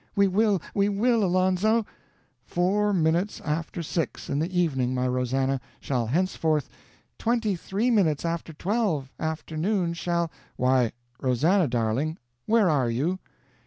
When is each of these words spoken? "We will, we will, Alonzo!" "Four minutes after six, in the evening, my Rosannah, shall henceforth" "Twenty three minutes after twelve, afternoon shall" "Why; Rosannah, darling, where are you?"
"We 0.15 0.27
will, 0.27 0.63
we 0.73 0.89
will, 0.89 1.23
Alonzo!" 1.23 1.85
"Four 2.43 2.91
minutes 2.91 3.39
after 3.41 3.83
six, 3.83 4.31
in 4.31 4.39
the 4.39 4.59
evening, 4.59 4.95
my 4.95 5.07
Rosannah, 5.07 5.61
shall 5.79 6.07
henceforth" 6.07 6.69
"Twenty 7.19 7.55
three 7.55 7.91
minutes 7.91 8.25
after 8.25 8.51
twelve, 8.51 9.11
afternoon 9.19 9.93
shall" 9.93 10.31
"Why; 10.55 10.93
Rosannah, 11.19 11.67
darling, 11.67 12.17
where 12.47 12.67
are 12.67 12.89
you?" 12.89 13.19